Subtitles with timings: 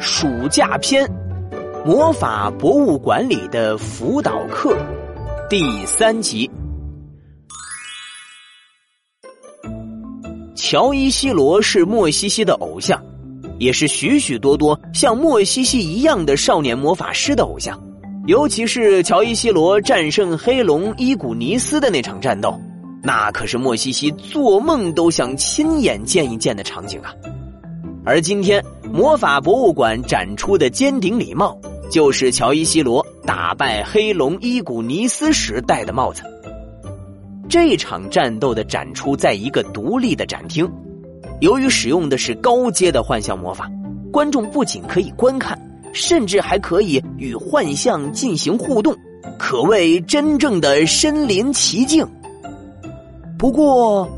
[0.00, 1.06] 暑假篇：
[1.84, 4.74] 魔法博物馆里的辅导课
[5.50, 6.50] 第三集。
[10.54, 12.98] 乔伊西罗是莫西西的偶像，
[13.58, 17.78] 也是许许多多像莫西西一样的少年魔法师的偶像。
[18.26, 22.58] 尤其是乔伊西罗战胜黑龙伊古尼斯的那场战斗，
[23.02, 27.12] 那可是莫西西做梦都想亲眼见一见的场景啊！
[28.02, 31.56] 而今天，魔法博物馆展出的尖顶礼帽，
[31.90, 36.22] 就是乔伊西罗打败黑龙伊古尼斯时戴的帽子。
[37.48, 40.68] 这场战斗的展出在一个独立的展厅，
[41.40, 43.70] 由于使用的是高阶的幻象魔法，
[44.12, 45.56] 观众不仅可以观看，
[45.92, 48.96] 甚至还可以与幻象进行互动，
[49.38, 52.06] 可谓真正的身临其境。
[53.38, 54.08] 不过，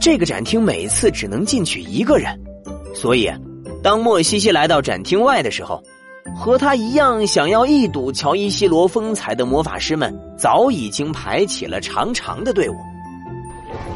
[0.00, 2.38] 这个展厅每次只能进去一个人。
[2.94, 3.30] 所以，
[3.82, 5.82] 当莫西西来到展厅外的时候，
[6.36, 12.74] 和他一样想要一睹乔伊西罗风采的魔法师们早已经排起了长长的队伍。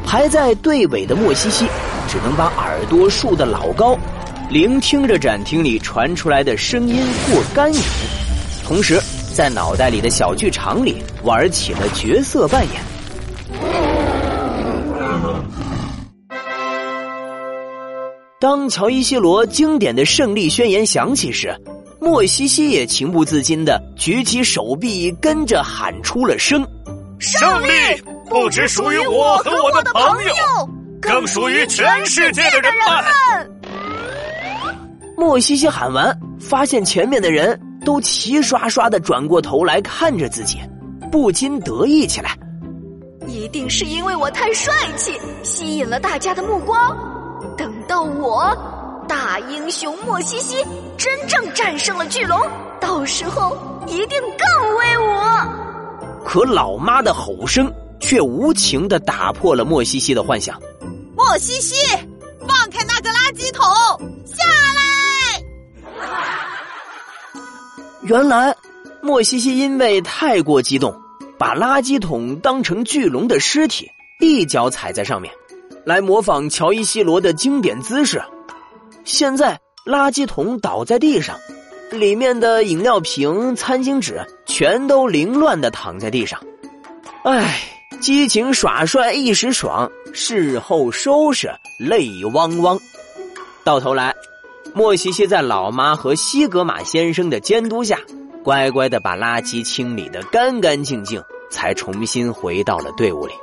[0.05, 1.65] 排在队尾的莫西西
[2.07, 3.97] 只能把耳朵竖得老高，
[4.49, 7.77] 聆听着展厅里传出来的声音或干语，
[8.65, 9.01] 同时
[9.33, 12.96] 在脑袋里的小剧场里玩起了角色扮演。
[18.39, 21.59] 当乔伊西罗经典的胜利宣言响起时，
[21.99, 26.63] 莫西西也情不自禁的举起手臂，跟着喊出了声
[27.17, 27.71] ：“胜利
[28.29, 30.69] 不只属于我和我的朋友，
[31.01, 33.51] 更属于全世界的人们。”
[35.17, 40.59] 莫西西喊完，发现前面的人都齐刷刷的转过头来看着自己，
[41.11, 42.37] 不禁得意起来。
[43.27, 46.95] 一定是因为我太帅气，吸引了大家的目光。
[47.97, 48.55] 等到我
[49.07, 50.63] 大英雄莫西西
[50.99, 52.39] 真正战胜了巨龙，
[52.79, 55.03] 到时候一定更威武。
[56.23, 60.61] 可老妈的吼声却无情的打破了莫西西的幻想。
[61.15, 61.73] 莫西西，
[62.47, 63.65] 放开那个垃圾桶，
[64.27, 64.43] 下
[64.75, 65.41] 来！
[68.03, 68.55] 原来
[69.01, 71.01] 莫西西因为太过激动，
[71.39, 75.33] 把垃圾桶当成巨龙的尸体，一脚踩在上面。
[75.87, 78.21] 来模仿乔伊西罗的经典姿势。
[79.05, 81.37] 现在垃圾桶倒在地上，
[81.93, 86.37] 里面的饮料瓶、餐巾纸全都凌乱的躺在地上。
[87.23, 87.61] 唉，
[88.01, 91.49] 激情耍帅一时爽，事后收拾
[91.79, 92.77] 泪汪汪。
[93.63, 94.13] 到头来，
[94.73, 97.97] 莫西西在老妈和西格玛先生的监督下，
[98.43, 103.33] 乖乖的把垃圾清理的干干净净，才重新回到了队伍里。